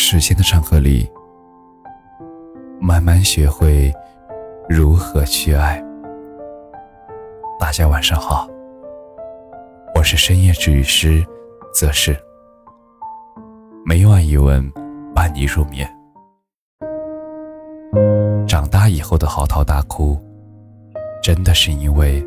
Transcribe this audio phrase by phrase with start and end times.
[0.00, 1.10] 时间的长河里，
[2.80, 3.92] 慢慢学会
[4.68, 5.84] 如何去爱。
[7.58, 8.48] 大家晚上好，
[9.96, 11.26] 我是深夜治愈师
[11.74, 12.16] 则是
[13.84, 14.72] 每晚一文
[15.12, 15.86] 伴你入眠。
[18.46, 20.16] 长大以后的嚎啕大哭，
[21.20, 22.24] 真的是因为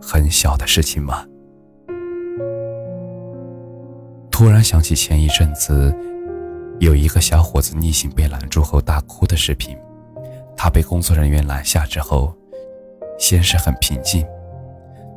[0.00, 1.24] 很小的事情吗？
[4.30, 5.94] 突然想起前一阵子。
[6.80, 9.76] 有一个小伙子逆行被拦住后大哭的视频，
[10.56, 12.32] 他被工作人员拦下之后，
[13.18, 14.24] 先是很平静，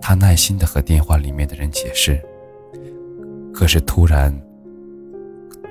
[0.01, 2.19] 他耐心的和电话里面的人解释。
[3.53, 4.35] 可是突然，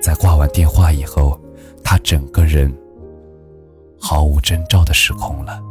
[0.01, 1.37] 在挂完电话以后，
[1.83, 2.73] 他整个人
[3.99, 5.61] 毫无征兆的失控了。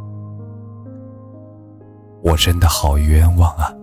[2.21, 3.73] 我真的好冤枉啊！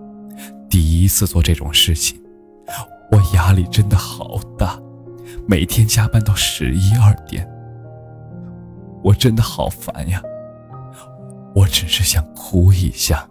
[0.70, 2.16] 第一次做这种事情，
[3.10, 4.80] 我压力真的好大。
[5.46, 7.48] 每天加班到十一二点，
[9.02, 10.22] 我真的好烦呀！
[11.54, 13.26] 我只是想哭一下。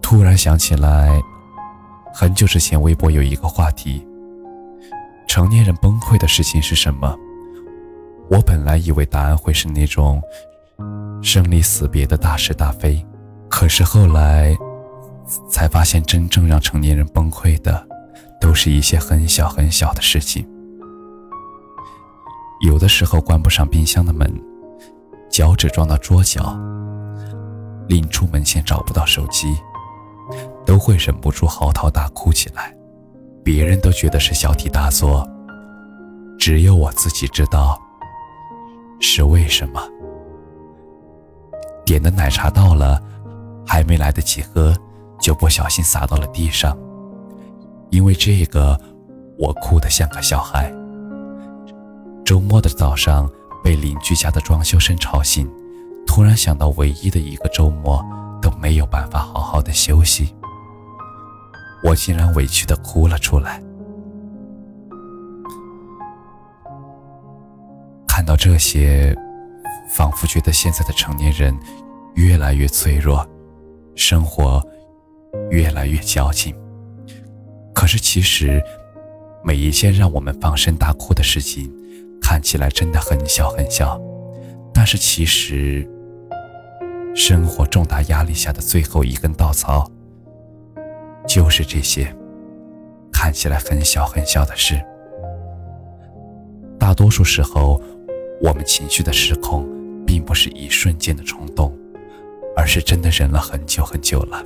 [0.00, 1.20] 突然想起来，
[2.14, 4.06] 很久之前微博有一个话题：
[5.26, 7.14] 成年人崩溃的事情是什么？
[8.30, 10.22] 我本来以为答案会是那种
[11.22, 13.04] 生离死别的大是大非，
[13.48, 14.56] 可是后来
[15.50, 17.86] 才发现，真正让成年人崩溃的。
[18.40, 20.48] 都是一些很小很小的事情，
[22.60, 24.32] 有的时候关不上冰箱的门，
[25.30, 26.56] 脚趾撞到桌角，
[27.88, 29.56] 临出门前找不到手机，
[30.64, 32.74] 都会忍不住嚎啕大哭起来。
[33.44, 35.26] 别人都觉得是小题大做，
[36.38, 37.80] 只有我自己知道
[39.00, 39.80] 是为什么。
[41.84, 43.02] 点的奶茶到了，
[43.66, 44.76] 还没来得及喝，
[45.18, 46.76] 就不小心洒到了地上。
[47.90, 48.78] 因为这个，
[49.38, 50.72] 我哭得像个小孩。
[52.24, 53.30] 周末的早上
[53.64, 55.50] 被邻居家的装修声吵醒，
[56.06, 58.04] 突然想到唯一的一个周末
[58.42, 60.34] 都没有办法好好的休息，
[61.82, 63.62] 我竟然委屈的哭了出来。
[68.06, 69.16] 看到这些，
[69.88, 71.56] 仿佛觉得现在的成年人
[72.14, 73.26] 越来越脆弱，
[73.94, 74.62] 生活
[75.50, 76.54] 越来越矫情。
[77.78, 78.60] 可是，其实
[79.40, 81.72] 每一件让我们放声大哭的事情，
[82.20, 83.96] 看起来真的很小很小，
[84.74, 85.88] 但是其实，
[87.14, 89.88] 生活重大压力下的最后一根稻草，
[91.24, 92.12] 就是这些
[93.12, 94.74] 看起来很小很小的事。
[96.80, 97.80] 大多数时候，
[98.42, 99.64] 我们情绪的失控，
[100.04, 101.72] 并不是一瞬间的冲动，
[102.56, 104.44] 而是真的忍了很久很久了。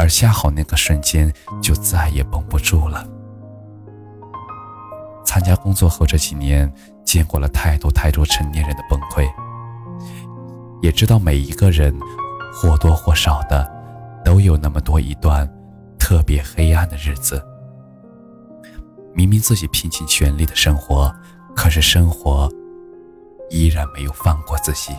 [0.00, 1.30] 而恰好那个瞬间
[1.60, 3.06] 就再也绷不住了。
[5.26, 6.72] 参加工作后这几年，
[7.04, 9.30] 见过了太多太多成年人的崩溃，
[10.80, 11.94] 也知道每一个人
[12.50, 13.70] 或多或少的
[14.24, 15.46] 都有那么多一段
[15.98, 17.44] 特别黑暗的日子。
[19.12, 21.14] 明明自己拼尽全力的生活，
[21.54, 22.50] 可是生活
[23.50, 24.94] 依然没有放过自己。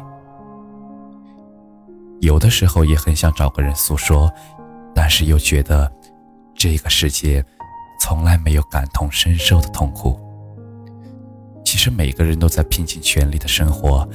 [2.20, 4.32] 有的时候也很想找个人诉说。
[5.02, 5.92] 但是又觉得，
[6.54, 7.44] 这个世界
[8.00, 10.16] 从来没有感同身受的痛苦。
[11.66, 14.08] 其实每个人都在拼尽全力的生活，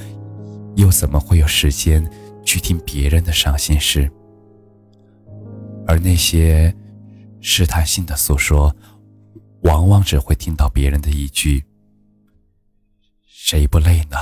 [0.76, 2.08] 又怎么会有时间
[2.44, 4.08] 去听别人的伤心事？
[5.88, 6.72] 而那些
[7.41, 8.72] 试探性的诉说，
[9.62, 11.64] 往往只会听到别人的一句
[13.26, 14.16] ：“谁不累呢？”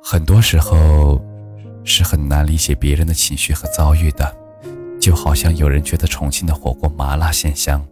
[0.00, 1.20] 很多时候。
[1.88, 4.36] 是很难理解别人的情绪和遭遇的，
[5.00, 7.84] 就好像有人觉得重庆的火锅麻辣鲜香，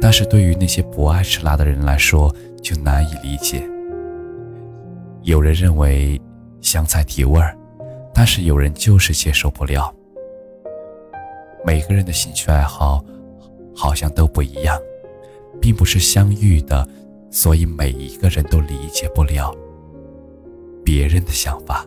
[0.00, 3.66] 但是对于那些不爱吃辣的人来说就难以理解。
[5.22, 6.20] 有人认为
[6.60, 7.56] 香菜提味儿，
[8.12, 9.92] 但是有人就是接受不了。
[11.64, 13.02] 每个人的兴趣爱好
[13.74, 14.78] 好像都不一样，
[15.60, 16.86] 并不是相遇的，
[17.30, 19.54] 所以每一个人都理解不了
[20.84, 21.86] 别人的想法。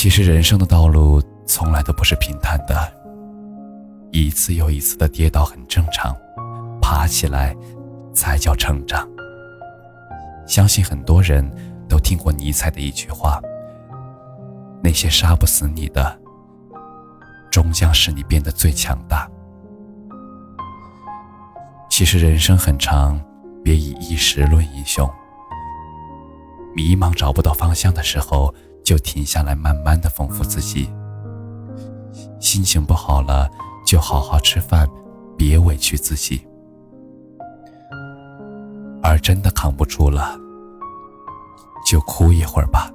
[0.00, 2.92] 其实人生的道路从来都不是平坦的，
[4.12, 6.16] 一次又一次的跌倒很正常，
[6.80, 7.52] 爬起来
[8.14, 9.04] 才叫成长。
[10.46, 11.44] 相信很多人
[11.88, 13.40] 都听过尼采的一句话
[14.80, 16.16] ：“那些杀不死你的，
[17.50, 19.28] 终将使你变得最强大。”
[21.90, 23.20] 其实人生很长，
[23.64, 25.10] 别以一时论英雄。
[26.76, 28.54] 迷茫找不到方向的时候。
[28.88, 30.90] 就停下来，慢慢的丰富自己。
[32.40, 33.46] 心情不好了，
[33.84, 34.88] 就好好吃饭，
[35.36, 36.40] 别委屈自己。
[39.02, 40.34] 而真的扛不住了，
[41.84, 42.90] 就哭一会儿吧。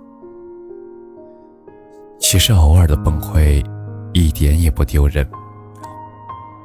[2.20, 3.64] 其实偶尔的崩溃，
[4.14, 5.30] 一点也不丢人。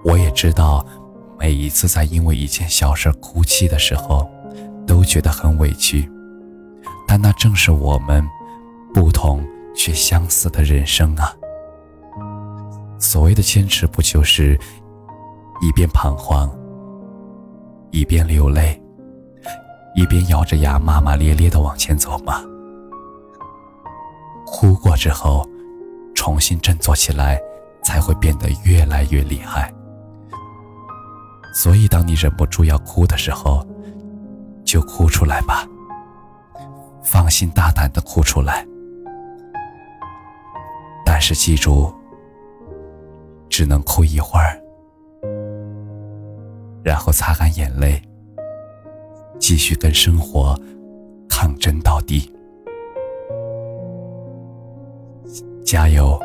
[0.07, 0.83] 我也知道，
[1.39, 4.27] 每一次在因为一件小事哭泣的时候，
[4.87, 6.11] 都觉得很委屈。
[7.07, 8.27] 但那正是我们
[8.95, 11.33] 不同却相似的人生啊！
[12.99, 14.59] 所谓的坚持，不就是
[15.61, 16.51] 一边彷徨，
[17.91, 18.81] 一边流泪，
[19.95, 22.43] 一边咬着牙骂骂咧咧的往前走吗？
[24.47, 25.47] 哭过之后，
[26.15, 27.41] 重新振作起来，
[27.85, 29.73] 才会变得越来越厉害。
[31.55, 33.65] 所以，当你忍不住要哭的时候，
[34.65, 35.67] 就哭出来吧，
[37.05, 38.67] 放心大胆的哭出来。
[41.19, 41.93] 但是记住，
[43.49, 44.57] 只能哭一会儿，
[46.85, 48.01] 然后擦干眼泪，
[49.41, 50.57] 继续跟生活
[51.29, 52.33] 抗争到底。
[55.67, 56.17] 加油！